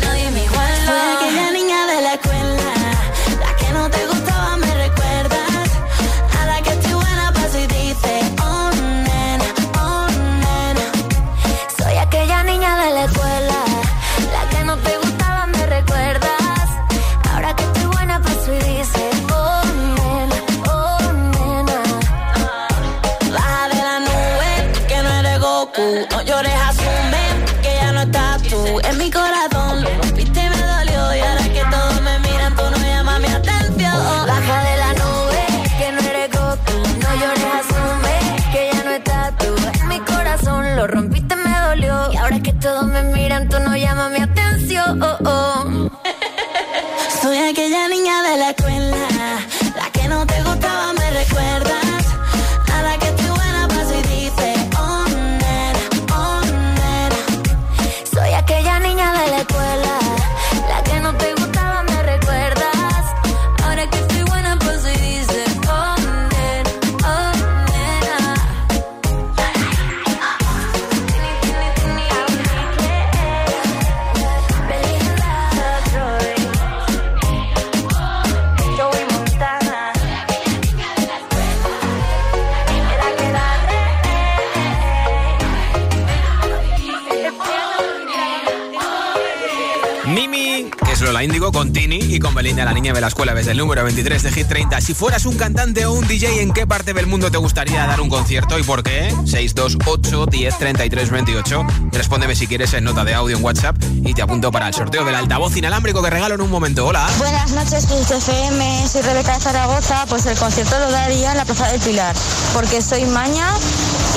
escuela, 93.23 93.36
desde 93.36 93.51
el 93.51 93.57
número 93.57 93.83
23 93.86 94.21
de 94.21 94.31
Hit 94.31 94.47
30. 94.47 94.81
Si 94.81 94.93
fueras 94.93 95.25
un 95.25 95.38
cantante 95.38 95.86
o 95.86 95.93
un 95.93 96.05
DJ, 96.05 96.41
¿en 96.41 96.51
qué 96.51 96.67
parte 96.67 96.93
del 96.93 97.07
mundo 97.07 97.31
te 97.31 97.38
gustaría 97.38 97.86
dar 97.88 98.01
un 98.01 98.09
concierto 98.09 98.59
y 98.59 98.63
por 98.63 98.83
qué? 98.83 99.15
628 99.25 100.25
10 100.25 100.57
33 100.57 101.09
28. 101.09 101.65
Respóndeme 101.93 102.36
si 102.36 102.47
quieres 102.47 102.73
en 102.73 102.83
nota 102.83 103.05
de 103.05 103.13
audio 103.13 103.38
en 103.38 103.43
WhatsApp 103.43 103.77
y 104.03 104.13
te 104.13 104.21
apunto 104.21 104.51
para 104.51 104.67
el 104.67 104.73
sorteo 104.73 105.05
del 105.05 105.15
altavoz 105.15 105.55
inalámbrico 105.55 106.03
que 106.03 106.09
regalo 106.09 106.36
en 106.36 106.41
un 106.41 106.49
momento. 106.49 106.86
Hola. 106.86 107.09
Buenas 107.17 107.51
noches, 107.51 107.86
FM. 107.89 108.88
Soy 108.89 109.01
Rebeca 109.03 109.36
de 109.36 109.39
Zaragoza. 109.39 110.05
Pues 110.09 110.25
el 110.25 110.38
concierto 110.38 110.77
lo 110.79 110.91
daría 110.91 111.31
en 111.31 111.38
la 111.38 111.45
Plaza 111.45 111.71
del 111.71 111.79
Pilar, 111.79 112.13
porque 112.53 112.81
soy 112.81 113.05
maña 113.05 113.53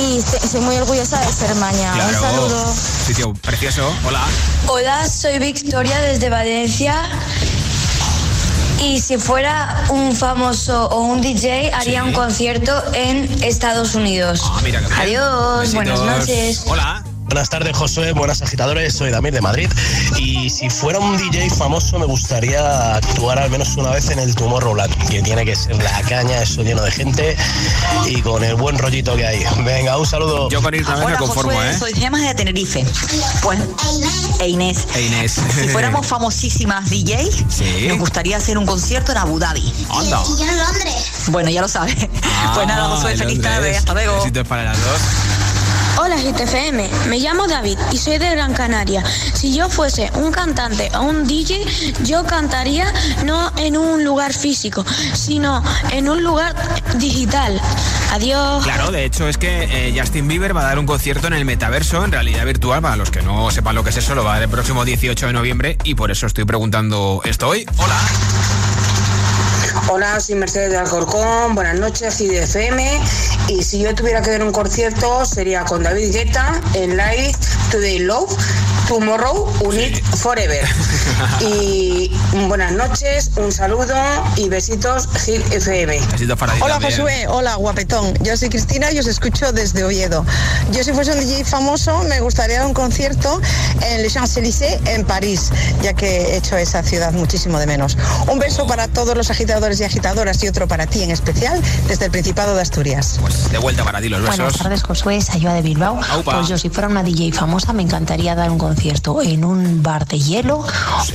y 0.00 0.20
soy 0.20 0.62
muy 0.62 0.76
orgullosa 0.76 1.20
de 1.20 1.32
ser 1.32 1.54
maña. 1.56 1.94
Un 1.94 2.14
saludo. 2.14 2.74
Sitio 2.74 3.34
precioso. 3.34 3.88
Hola. 4.04 4.24
Hola, 4.66 5.08
soy 5.08 5.38
Victoria 5.38 6.00
desde 6.00 6.28
Valencia. 6.28 7.08
Y 8.82 9.00
si 9.00 9.18
fuera 9.18 9.84
un 9.88 10.14
famoso 10.14 10.86
o 10.88 11.00
un 11.00 11.20
DJ, 11.20 11.72
haría 11.72 12.04
un 12.04 12.12
concierto 12.12 12.72
en 12.94 13.42
Estados 13.42 13.94
Unidos. 13.94 14.42
Ah, 14.44 14.60
mira. 14.62 14.80
Adiós, 14.98 15.60
Besitos. 15.60 15.74
buenas 15.74 16.00
noches. 16.02 16.64
Hola. 16.66 17.05
Buenas 17.26 17.50
tardes, 17.50 17.76
Josué. 17.76 18.12
Buenas 18.12 18.40
agitadores. 18.40 18.94
Soy 18.94 19.10
Damir 19.10 19.32
de 19.34 19.40
Madrid. 19.40 19.68
Y 20.16 20.48
si 20.48 20.70
fuera 20.70 21.00
un 21.00 21.16
DJ 21.18 21.50
famoso, 21.50 21.98
me 21.98 22.06
gustaría 22.06 22.94
actuar 22.96 23.38
al 23.40 23.50
menos 23.50 23.76
una 23.76 23.90
vez 23.90 24.08
en 24.10 24.20
el 24.20 24.34
Tomorrowland, 24.34 24.94
que 25.08 25.22
tiene 25.22 25.44
que 25.44 25.56
ser 25.56 25.76
la 25.82 26.00
caña, 26.02 26.40
eso 26.42 26.62
lleno 26.62 26.82
de 26.82 26.90
gente 26.92 27.36
y 28.06 28.22
con 28.22 28.44
el 28.44 28.54
buen 28.54 28.78
rollito 28.78 29.16
que 29.16 29.26
hay. 29.26 29.44
Venga, 29.64 29.98
un 29.98 30.06
saludo. 30.06 30.48
Yo 30.50 30.62
con 30.62 30.72
ir 30.74 30.86
también 30.86 31.10
me 31.10 31.16
conformo, 31.16 31.50
Josué, 31.50 31.70
¿eh? 31.70 31.78
soy 31.78 31.94
Gemas 31.94 32.22
de 32.22 32.34
Tenerife. 32.34 32.86
Pues, 33.42 33.58
e 34.40 34.48
Inés. 34.48 34.86
E 34.94 35.02
Inés. 35.02 35.32
Si 35.32 35.68
fuéramos 35.68 36.06
famosísimas 36.06 36.88
DJ, 36.88 37.28
Sí. 37.48 37.86
nos 37.88 37.98
gustaría 37.98 38.36
hacer 38.36 38.56
un 38.56 38.66
concierto 38.66 39.10
en 39.12 39.18
Abu 39.18 39.38
Dhabi. 39.40 39.72
Anda. 39.90 40.22
Y 40.26 40.40
yo 40.40 40.48
en 40.48 40.58
Londres. 40.58 40.94
Bueno, 41.28 41.50
ya 41.50 41.60
lo 41.60 41.68
sabes. 41.68 41.96
Ah, 42.22 42.52
pues 42.54 42.66
nada, 42.68 42.84
Josué, 42.88 43.16
feliz 43.16 43.42
tarde. 43.42 43.76
Hasta 43.76 43.92
luego. 43.94 44.16
Besitos 44.16 44.46
para 44.46 44.62
las 44.64 44.78
dos. 44.78 45.00
Hola 45.98 46.16
GTFM, 46.16 46.90
me 47.08 47.18
llamo 47.18 47.46
David 47.46 47.78
y 47.90 47.96
soy 47.96 48.18
de 48.18 48.28
Gran 48.30 48.52
Canaria. 48.52 49.02
Si 49.32 49.54
yo 49.54 49.70
fuese 49.70 50.10
un 50.14 50.30
cantante 50.30 50.90
o 50.94 51.00
un 51.00 51.26
DJ, 51.26 51.64
yo 52.04 52.24
cantaría 52.24 52.92
no 53.24 53.50
en 53.56 53.78
un 53.78 54.04
lugar 54.04 54.34
físico, 54.34 54.84
sino 55.14 55.62
en 55.92 56.08
un 56.08 56.22
lugar 56.22 56.54
digital. 56.98 57.58
Adiós. 58.12 58.62
Claro, 58.62 58.90
de 58.90 59.06
hecho 59.06 59.26
es 59.26 59.38
que 59.38 59.64
eh, 59.64 59.98
Justin 59.98 60.28
Bieber 60.28 60.54
va 60.54 60.60
a 60.60 60.64
dar 60.64 60.78
un 60.78 60.86
concierto 60.86 61.28
en 61.28 61.32
el 61.32 61.46
metaverso, 61.46 62.04
en 62.04 62.12
realidad 62.12 62.44
virtual, 62.44 62.82
para 62.82 62.96
los 62.96 63.10
que 63.10 63.22
no 63.22 63.50
sepan 63.50 63.74
lo 63.74 63.82
que 63.82 63.90
es 63.90 63.96
eso, 63.96 64.14
lo 64.14 64.22
va 64.22 64.32
a 64.32 64.34
dar 64.34 64.42
el 64.42 64.50
próximo 64.50 64.84
18 64.84 65.26
de 65.26 65.32
noviembre 65.32 65.78
y 65.82 65.94
por 65.94 66.10
eso 66.10 66.26
estoy 66.26 66.44
preguntando 66.44 67.22
esto 67.24 67.48
hoy. 67.48 67.66
Hola. 67.78 68.75
Hola, 69.88 70.18
soy 70.18 70.34
Mercedes 70.34 70.70
de 70.72 70.78
Alcorcón, 70.78 71.54
buenas 71.54 71.78
noches, 71.78 72.20
FM. 72.20 73.00
Y 73.46 73.62
si 73.62 73.78
yo 73.78 73.94
tuviera 73.94 74.20
que 74.20 74.30
ver 74.30 74.42
un 74.42 74.50
concierto 74.50 75.24
sería 75.24 75.64
con 75.64 75.84
David 75.84 76.12
Guetta 76.12 76.60
en 76.74 76.96
Live 76.96 77.36
Today 77.70 78.00
Love, 78.00 78.36
Tomorrow, 78.88 79.52
Unit 79.64 80.02
Forever. 80.16 80.64
Y 81.40 82.10
buenas 82.46 82.72
noches, 82.72 83.30
un 83.36 83.50
saludo 83.50 83.94
y 84.36 84.50
besitos, 84.50 85.08
Hit 85.24 85.40
FM. 85.50 85.98
Besitos 86.12 86.38
para 86.38 86.52
ti 86.52 86.60
Hola 86.62 86.74
también. 86.74 86.92
Josué, 86.92 87.26
hola 87.28 87.54
guapetón. 87.54 88.12
Yo 88.22 88.36
soy 88.36 88.50
Cristina 88.50 88.92
y 88.92 88.98
os 88.98 89.06
escucho 89.06 89.50
desde 89.52 89.82
Oviedo. 89.84 90.24
Yo 90.72 90.84
si 90.84 90.92
fuese 90.92 91.12
un 91.12 91.20
DJ 91.20 91.44
famoso 91.44 92.02
me 92.04 92.20
gustaría 92.20 92.58
dar 92.58 92.66
un 92.66 92.74
concierto 92.74 93.40
en 93.80 94.02
Les 94.02 94.12
Champs-Élysées 94.12 94.78
en 94.86 95.04
París, 95.06 95.50
ya 95.82 95.94
que 95.94 96.06
he 96.06 96.36
hecho 96.36 96.58
esa 96.58 96.82
ciudad 96.82 97.12
muchísimo 97.12 97.58
de 97.58 97.66
menos. 97.66 97.96
Un 98.30 98.38
beso 98.38 98.66
para 98.66 98.88
todos 98.88 99.16
los 99.16 99.30
agitadores 99.30 99.80
y 99.80 99.84
agitadoras 99.84 100.42
y 100.44 100.48
otro 100.48 100.68
para 100.68 100.86
ti 100.86 101.02
en 101.02 101.10
especial 101.10 101.62
desde 101.88 102.06
el 102.06 102.10
Principado 102.10 102.54
de 102.54 102.60
Asturias. 102.60 103.16
Pues 103.20 103.50
de 103.50 103.58
vuelta 103.58 103.84
para 103.84 104.02
ti 104.02 104.10
los 104.10 104.20
besos. 104.20 104.36
Buenas 104.36 104.58
tardes, 104.58 104.82
Josué, 104.82 105.20
Sayua 105.22 105.54
de 105.54 105.62
Bilbao. 105.62 105.98
Aupa. 106.10 106.36
Pues 106.36 106.48
yo, 106.48 106.58
si 106.58 106.68
fuera 106.68 106.88
una 106.88 107.02
DJ 107.02 107.32
famosa, 107.32 107.72
me 107.72 107.82
encantaría 107.82 108.34
dar 108.34 108.50
un 108.50 108.58
concierto 108.58 108.75
en 109.22 109.44
un 109.44 109.82
bar 109.82 110.06
de 110.06 110.18
hielo 110.18 110.64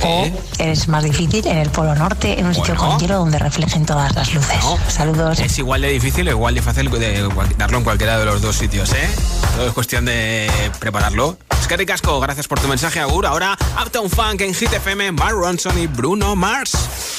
o, 0.02 0.26
es 0.58 0.88
más 0.88 1.04
difícil, 1.04 1.46
en 1.46 1.56
el 1.56 1.70
Polo 1.70 1.94
Norte, 1.94 2.38
en 2.38 2.46
un 2.46 2.54
sitio 2.54 2.74
con 2.76 2.98
hielo 2.98 3.18
donde 3.18 3.38
reflejen 3.38 3.86
todas 3.86 4.14
las 4.14 4.34
luces. 4.34 4.58
Saludos. 4.88 5.40
Es 5.40 5.58
igual 5.58 5.80
de 5.82 5.88
difícil 5.88 6.28
o 6.28 6.30
igual 6.32 6.54
de 6.54 6.62
fácil 6.62 6.90
de 6.90 7.28
darlo 7.56 7.78
en 7.78 7.84
cualquiera 7.84 8.18
de 8.18 8.24
los 8.26 8.42
dos 8.42 8.56
sitios, 8.56 8.92
¿eh? 8.92 9.08
Todo 9.56 9.66
es 9.68 9.72
cuestión 9.72 10.04
de 10.04 10.50
prepararlo. 10.80 11.38
Es 11.60 11.66
que 11.66 11.76
ricasco, 11.76 12.20
gracias 12.20 12.48
por 12.48 12.60
tu 12.60 12.68
mensaje, 12.68 13.00
Agur. 13.00 13.26
Ahora, 13.26 13.56
Uptown 13.82 14.10
Funk 14.10 14.40
en 14.42 14.54
Hit 14.54 14.72
FM, 14.72 15.12
Bar 15.12 15.32
Ronson 15.32 15.78
y 15.78 15.86
Bruno 15.86 16.36
Mars. 16.36 16.72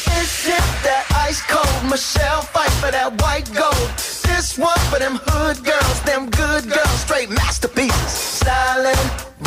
This 0.05 0.45
hit 0.45 0.63
that 0.83 1.05
ice 1.27 1.41
cold 1.49 1.89
Michelle 1.89 2.41
fight 2.41 2.71
for 2.79 2.91
that 2.91 3.11
white 3.21 3.49
gold. 3.53 3.89
This 4.23 4.57
one 4.57 4.79
for 4.89 4.99
them 4.99 5.19
hood 5.25 5.63
girls, 5.63 5.99
them 6.05 6.29
good 6.29 6.69
girls, 6.69 6.99
straight 7.01 7.29
masterpieces. 7.29 8.39
Stylin', 8.41 8.95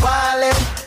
wildin', 0.03 0.86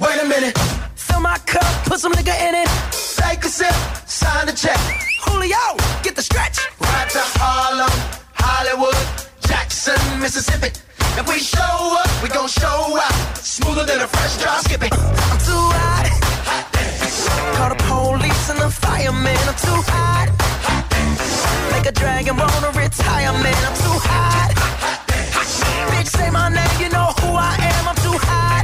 Wait 0.00 0.20
a 0.20 0.26
minute. 0.26 0.58
Fill 0.96 1.20
my 1.20 1.38
cup, 1.46 1.64
put 1.86 2.00
some 2.00 2.12
nigga 2.12 2.34
in 2.48 2.54
it. 2.54 2.68
Take 3.14 3.44
a 3.44 3.48
sip, 3.48 3.74
sign 4.06 4.46
the 4.46 4.52
check. 4.52 4.78
Julio, 5.22 5.78
get 6.02 6.16
the 6.16 6.22
stretch. 6.22 6.58
Right 6.80 7.08
to 7.10 7.22
Harlem, 7.38 7.94
Hollywood, 8.34 8.98
Jackson, 9.46 9.94
Mississippi. 10.18 10.70
If 11.16 11.28
we 11.28 11.38
show 11.38 11.76
up, 12.02 12.10
we 12.24 12.28
gon' 12.28 12.48
show 12.48 12.98
out. 12.98 13.36
Smoother 13.38 13.86
than 13.86 14.00
a 14.00 14.08
fresh 14.08 14.36
drop 14.42 14.64
skipping. 14.64 14.90
I'm 14.92 15.38
too 15.46 15.64
hot. 15.78 16.10
hot 16.42 16.64
Call 17.54 17.68
the 17.70 17.78
police 17.86 18.50
and 18.50 18.58
the 18.58 18.70
fireman. 18.70 19.38
I'm 19.46 19.54
too 19.54 19.80
hot. 19.94 20.26
hot 20.66 21.70
Make 21.70 21.86
a 21.86 21.92
dragon 21.92 22.36
wanna 22.36 22.72
retire, 22.74 23.32
man. 23.32 23.62
I'm 23.62 23.76
too 23.78 23.98
hot. 24.10 24.50
Bitch, 25.94 26.08
say 26.08 26.30
my 26.30 26.48
name, 26.48 26.80
you 26.82 26.88
know 26.88 27.14
who 27.22 27.30
I 27.38 27.54
am. 27.62 27.88
I'm 27.88 27.96
too 28.02 28.18
hot. 28.26 28.63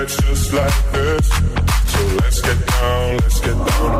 Nights 0.00 0.16
just 0.22 0.52
like 0.52 0.92
this. 0.92 1.28
So 1.28 2.00
let's 2.20 2.40
get 2.40 2.66
down, 2.66 3.16
let's 3.18 3.40
get 3.40 3.56
down 3.66 3.99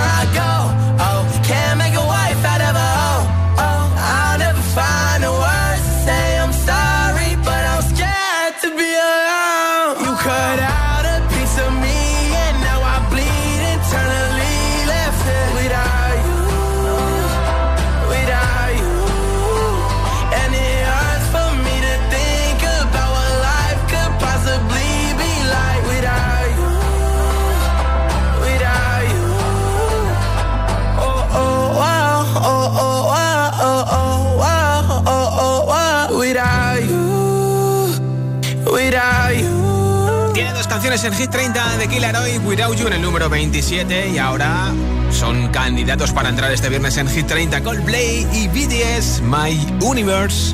canciones 40.91 41.19
en 41.19 41.23
Hit 41.23 41.31
30 41.31 41.77
de 41.77 41.87
Killer 41.87 42.15
Hoy, 42.17 42.37
Without 42.39 42.75
You 42.75 42.87
en 42.87 42.93
el 42.93 43.01
número 43.01 43.29
27 43.29 44.09
y 44.09 44.17
ahora 44.17 44.73
son 45.09 45.47
candidatos 45.47 46.11
para 46.11 46.27
entrar 46.27 46.51
este 46.51 46.67
viernes 46.67 46.97
en 46.97 47.07
Hit 47.07 47.27
30 47.27 47.63
Coldplay 47.63 48.27
y 48.33 48.49
BDS 48.49 49.21
My 49.21 49.57
Universe. 49.81 50.53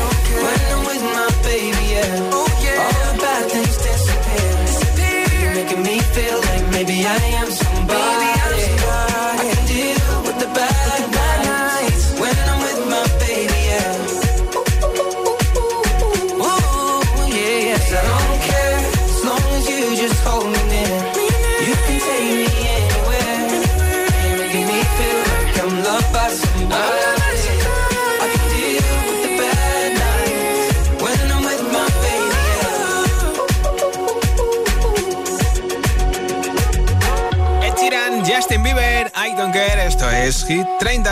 Hit 40.47 40.67
30. 40.79 41.03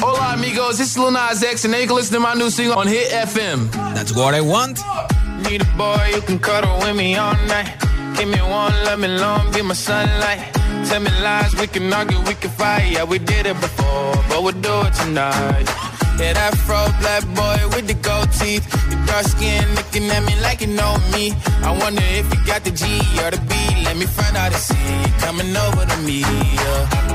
Hola 0.00 0.34
amigos, 0.34 0.78
this 0.78 0.90
is 0.92 0.98
Lil 0.98 1.10
Nas 1.10 1.42
X 1.42 1.64
and 1.64 1.74
they 1.74 1.86
can 1.86 1.94
listen 1.94 2.14
to 2.14 2.20
my 2.20 2.34
new 2.34 2.50
single 2.50 2.78
on 2.78 2.86
Hit 2.86 3.10
FM. 3.10 3.70
That's 3.94 4.14
what 4.14 4.34
I 4.34 4.40
want. 4.40 4.80
Need 5.44 5.62
a 5.62 5.70
boy 5.76 6.10
who 6.14 6.20
can 6.22 6.38
cuddle 6.38 6.78
with 6.78 6.96
me 6.96 7.16
all 7.16 7.34
night. 7.46 7.74
Give 8.16 8.28
me 8.28 8.40
one, 8.40 8.72
let 8.84 8.98
me 8.98 9.08
long, 9.08 9.52
be 9.52 9.62
my 9.62 9.74
sunlight. 9.74 10.40
Tell 10.88 11.00
me 11.00 11.10
lies, 11.22 11.54
we 11.56 11.66
can 11.66 11.92
argue, 11.92 12.20
we 12.20 12.34
can 12.34 12.50
fight. 12.50 12.90
Yeah, 12.92 13.04
we 13.04 13.18
did 13.18 13.46
it 13.46 13.60
before, 13.60 14.14
but 14.28 14.42
we'll 14.42 14.60
do 14.60 14.74
it 14.86 14.94
tonight. 14.94 15.66
Yeah, 16.18 16.34
that 16.34 16.54
fro 16.66 16.84
black 17.00 17.24
boy 17.34 17.60
with 17.74 17.86
the 17.86 17.94
gold 17.94 18.30
teeth. 18.32 18.66
Your 18.90 19.00
dark 19.06 19.24
skin 19.24 19.64
looking 19.74 20.04
at 20.10 20.22
me 20.24 20.34
like 20.42 20.60
you 20.60 20.68
know 20.68 20.96
me. 21.12 21.32
I 21.62 21.76
wonder 21.80 22.02
if 22.04 22.26
you 22.32 22.40
got 22.44 22.62
the 22.64 22.70
G 22.70 22.84
or 23.24 23.30
the 23.30 23.40
B. 23.48 23.54
Let 23.84 23.96
me 23.96 24.06
find 24.06 24.36
out 24.36 24.52
and 24.52 24.60
see 24.60 24.76
you 24.76 25.12
coming 25.24 25.56
over 25.56 25.86
to 25.86 25.96
me. 26.04 26.20
Yeah. 26.20 27.09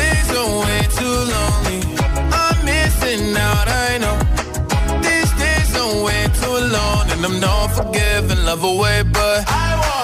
Days 0.00 0.28
are 0.40 0.52
way 0.64 0.80
too 0.98 1.16
lonely. 1.34 1.80
I'm 2.40 2.56
missing 2.64 3.36
out, 3.48 3.68
I 3.86 3.98
know. 4.02 4.16
These 5.06 5.32
days 5.44 5.70
are 5.82 5.94
way 6.06 6.22
too 6.40 6.56
long, 6.76 7.02
and 7.12 7.24
I'm 7.24 7.38
not 7.40 7.68
forgiving, 7.76 8.44
love 8.44 8.64
away, 8.64 9.02
but 9.04 9.44
I 9.48 9.68
want 9.82 10.03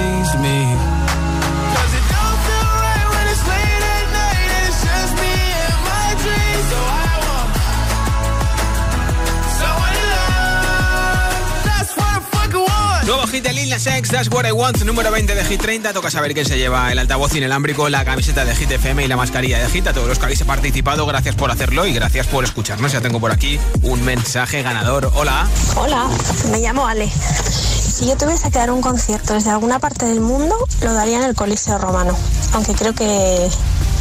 hit 13.31 13.43
de 13.45 13.53
Lil 13.53 13.69
Nas 13.69 13.87
X, 13.87 14.11
What 14.29 14.45
I 14.45 14.51
Want, 14.51 14.83
número 14.83 15.09
20 15.09 15.33
de 15.33 15.45
Hit 15.45 15.61
30. 15.61 15.93
Toca 15.93 16.11
saber 16.11 16.33
quién 16.33 16.45
se 16.45 16.57
lleva 16.57 16.91
el 16.91 16.99
altavoz 16.99 17.33
inalámbrico, 17.33 17.87
la 17.87 18.03
camiseta 18.03 18.43
de 18.43 18.53
Hit 18.55 18.71
FM 18.71 19.05
y 19.05 19.07
la 19.07 19.15
mascarilla 19.15 19.57
de 19.57 19.69
Hit. 19.69 19.87
A 19.87 19.93
todos 19.93 20.09
los 20.09 20.19
que 20.19 20.25
habéis 20.25 20.43
participado, 20.43 21.05
gracias 21.05 21.35
por 21.35 21.49
hacerlo 21.49 21.85
y 21.85 21.93
gracias 21.93 22.27
por 22.27 22.43
escucharnos. 22.43 22.91
Ya 22.91 22.99
tengo 22.99 23.21
por 23.21 23.31
aquí 23.31 23.57
un 23.83 24.03
mensaje 24.03 24.61
ganador. 24.63 25.11
Hola. 25.15 25.47
Hola, 25.77 26.09
me 26.51 26.59
llamo 26.59 26.85
Ale. 26.85 27.09
Si 27.09 28.05
yo 28.07 28.17
tuviese 28.17 28.51
que 28.51 28.59
dar 28.59 28.69
un 28.69 28.81
concierto 28.81 29.33
desde 29.33 29.51
alguna 29.51 29.79
parte 29.79 30.05
del 30.05 30.19
mundo, 30.19 30.55
lo 30.81 30.93
daría 30.93 31.19
en 31.19 31.23
el 31.23 31.35
Coliseo 31.35 31.77
Romano. 31.77 32.17
Aunque 32.53 32.73
creo 32.73 32.93
que 32.93 33.49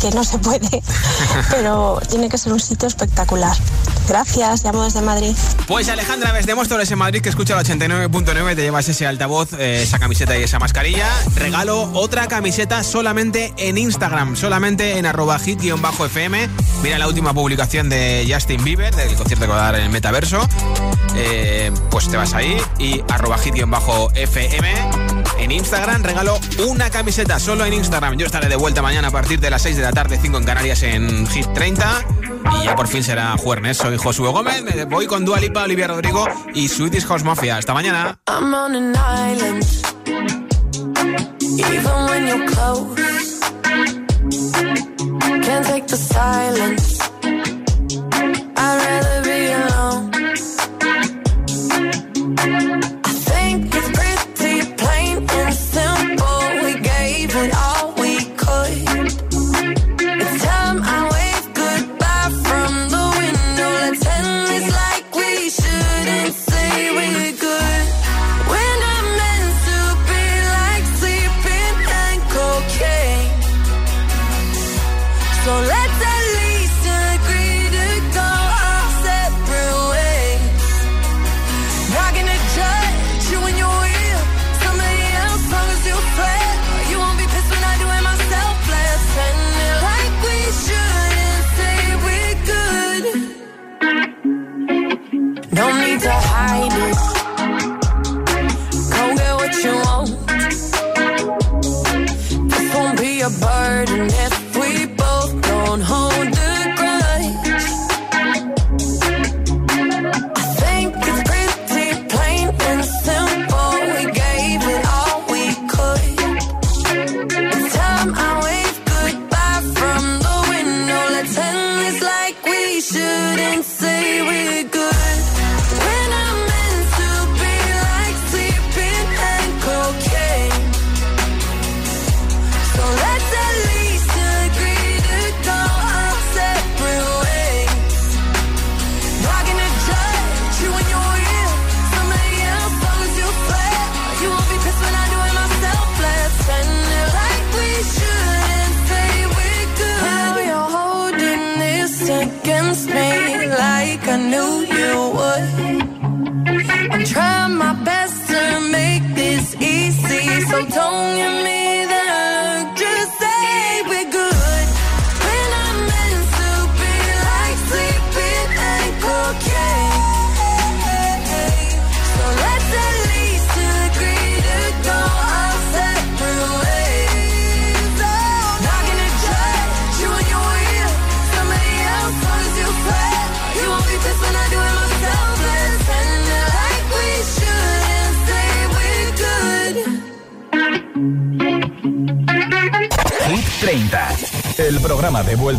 que 0.00 0.10
no 0.12 0.24
se 0.24 0.38
puede, 0.38 0.82
pero 1.50 2.00
tiene 2.08 2.28
que 2.28 2.38
ser 2.38 2.52
un 2.52 2.60
sitio 2.60 2.88
espectacular. 2.88 3.54
Gracias, 4.10 4.64
llamo 4.64 4.82
desde 4.82 5.02
Madrid. 5.02 5.36
Pues 5.68 5.88
Alejandra, 5.88 6.32
desde 6.32 6.56
Móstoles 6.56 6.90
en 6.90 6.98
Madrid, 6.98 7.22
que 7.22 7.28
escucha 7.28 7.56
el 7.56 7.64
89.9, 7.64 8.56
te 8.56 8.62
llevas 8.62 8.88
ese 8.88 9.06
altavoz, 9.06 9.52
eh, 9.52 9.84
esa 9.84 10.00
camiseta 10.00 10.36
y 10.36 10.42
esa 10.42 10.58
mascarilla. 10.58 11.08
Regalo 11.36 11.82
otra 11.92 12.26
camiseta 12.26 12.82
solamente 12.82 13.54
en 13.56 13.78
Instagram, 13.78 14.34
solamente 14.34 14.98
en 14.98 15.06
arroba 15.06 15.38
hit-fm. 15.38 16.48
Mira 16.82 16.98
la 16.98 17.06
última 17.06 17.32
publicación 17.32 17.88
de 17.88 18.28
Justin 18.28 18.64
Bieber, 18.64 18.92
del 18.96 19.14
concierto 19.14 19.46
que 19.46 19.52
va 19.52 19.68
en 19.78 19.84
el 19.84 19.90
metaverso. 19.90 20.44
Eh, 21.14 21.70
pues 21.88 22.08
te 22.08 22.16
vas 22.16 22.34
ahí 22.34 22.56
y 22.80 23.04
arroba 23.08 23.38
hit-fm. 23.38 24.74
En 25.38 25.52
Instagram 25.52 26.02
regalo 26.02 26.40
una 26.66 26.90
camiseta 26.90 27.38
solo 27.38 27.64
en 27.64 27.74
Instagram. 27.74 28.18
Yo 28.18 28.26
estaré 28.26 28.48
de 28.48 28.56
vuelta 28.56 28.82
mañana 28.82 29.06
a 29.06 29.10
partir 29.12 29.38
de 29.38 29.50
las 29.50 29.62
6 29.62 29.76
de 29.76 29.82
la 29.82 29.92
tarde, 29.92 30.18
5 30.20 30.36
en 30.36 30.44
Canarias 30.44 30.82
en 30.82 31.28
Hit 31.28 31.46
30. 31.54 32.04
Y 32.60 32.64
ya 32.64 32.74
por 32.74 32.88
fin 32.88 33.02
será 33.02 33.36
jueves. 33.36 33.76
Soy 33.76 33.96
Josué 33.96 34.30
Gómez, 34.30 34.62
me 34.62 34.84
voy 34.84 35.06
con 35.06 35.24
Dua 35.24 35.40
Lipa, 35.40 35.64
Olivia 35.64 35.86
Rodrigo 35.86 36.26
y 36.54 36.68
Sweeties 36.68 37.06
House 37.06 37.24
Mafia. 37.24 37.56
Hasta 37.56 37.74
mañana. 37.74 38.18
Can't 45.42 45.66
take 45.66 45.86
the 45.88 45.96
silence. 45.96 47.00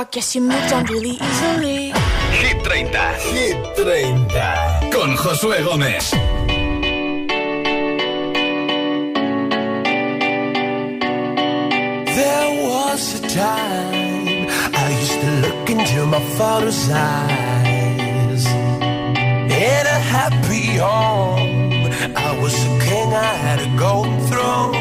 I 0.00 0.04
guess 0.04 0.34
you 0.34 0.40
moved 0.40 0.72
on 0.72 0.86
really 0.86 1.18
easily. 1.20 1.92
Hit 2.40 2.64
30. 2.64 2.88
Hit 3.36 3.76
30. 3.76 4.90
Con 4.90 5.14
Josué 5.14 5.58
Gómez. 5.62 6.10
There 12.16 12.50
was 12.66 13.02
a 13.20 13.22
time 13.28 14.48
I 14.72 14.86
used 15.00 15.20
to 15.20 15.30
look 15.44 15.68
into 15.68 16.06
my 16.06 16.20
father's 16.38 16.88
eyes. 16.90 18.46
In 18.46 19.84
a 19.96 20.00
happy 20.16 20.78
home, 20.78 21.92
I 22.16 22.38
was 22.40 22.54
a 22.54 22.72
king, 22.86 23.12
I 23.12 23.34
had 23.44 23.60
a 23.60 23.68
golden 23.78 24.18
throne. 24.30 24.80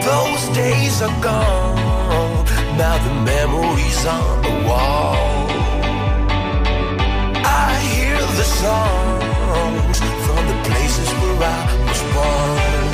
Those 0.00 0.44
days 0.56 1.02
are 1.02 1.16
gone, 1.20 1.65
now 2.76 2.98
the 2.98 3.14
memories 3.32 4.06
on 4.06 4.42
the 4.42 4.68
wall. 4.68 5.16
I 7.44 7.72
hear 7.94 8.18
the 8.40 8.48
songs 8.62 9.98
from 10.24 10.42
the 10.50 10.58
places 10.68 11.08
where 11.20 11.38
I 11.42 11.64
was 11.88 12.02
born. 12.14 12.86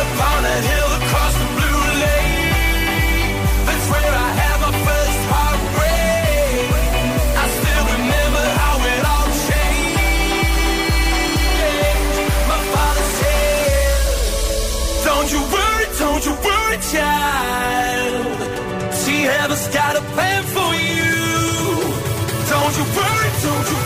Upon 0.00 0.44
a 0.44 0.58
hill 0.68 0.85
worry, 16.76 16.82
child. 16.92 18.36
Heaven's 19.22 19.68
got 19.68 19.96
a 19.96 20.00
plan 20.14 20.42
for 20.44 20.74
you. 20.74 21.14
Don't 22.48 22.76
you 22.76 22.84
worry, 22.96 23.30
don't 23.42 23.70
you 23.70 23.85